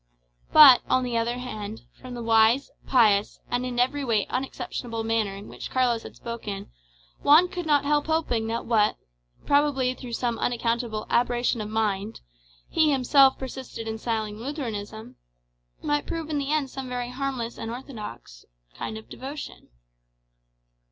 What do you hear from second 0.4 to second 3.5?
But, on the other hand, from the wise, pious,